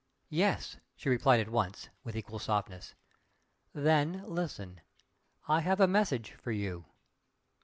[0.31, 2.95] "Yes," she replied at once, with equal softness.
[3.71, 4.81] "Then, listen!
[5.47, 6.85] I have a message for you!"